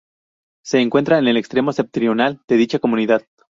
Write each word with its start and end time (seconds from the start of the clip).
Se 0.65 0.79
encuentra 0.81 1.19
en 1.19 1.27
el 1.27 1.37
extremo 1.37 1.73
septentrional 1.73 2.41
de 2.47 2.57
dicha 2.57 2.79
comunidad. 2.79 3.21